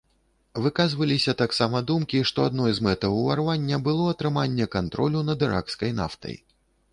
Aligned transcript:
Выказваліся 0.67 1.35
таксама 1.41 1.81
думкі, 1.91 2.21
што 2.29 2.45
адной 2.51 2.71
з 2.77 2.85
мэтаў 2.87 3.19
ўварвання 3.19 3.79
было 3.89 4.09
атрыманне 4.15 4.69
кантролю 4.79 5.23
над 5.29 5.47
іракскай 5.51 5.95
нафтай. 6.01 6.35